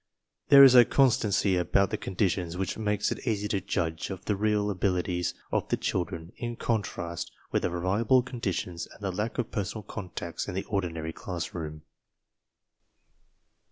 [0.49, 4.35] There is a constancy about the conditions which makes it easy to judge of the
[4.35, 9.51] real abilities of the children, in contrast with the variable conditions and the lack of
[9.51, 11.83] personal contacts in the ordinary classroom.